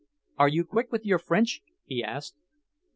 [0.39, 2.33] "Are you quick with your French?" he asked.